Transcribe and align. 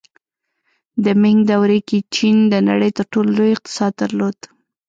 د 1.03 1.05
مینګ 1.21 1.39
دورې 1.51 1.79
کې 1.87 1.99
چین 2.15 2.37
د 2.51 2.55
نړۍ 2.69 2.91
تر 2.97 3.05
ټولو 3.13 3.29
لوی 3.37 3.51
اقتصاد 3.53 3.91
درلود. 4.01 4.37